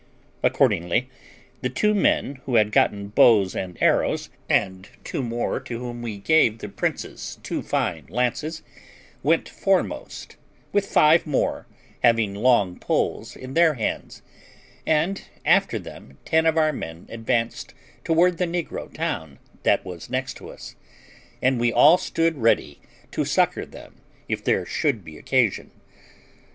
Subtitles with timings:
[0.41, 1.11] Accordingly
[1.61, 6.17] the two men who had gotten bows and arrows, and two more to whom we
[6.17, 8.63] gave the prince's two fine lances,
[9.21, 10.37] went foremost,
[10.71, 11.67] with five more,
[12.01, 14.23] having long poles in their hands;
[14.87, 20.33] and after them ten of our men advanced toward the negro town that was next
[20.37, 20.75] to us,
[21.43, 22.79] and we all stood ready
[23.11, 25.69] to succour them if there should be occasion.